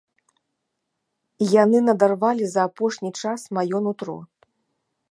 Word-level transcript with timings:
Яны 1.63 1.77
надарвалі 1.91 2.43
за 2.55 2.61
апошні 2.71 3.09
час 3.23 3.41
маё 3.59 3.77
нутро. 3.91 4.17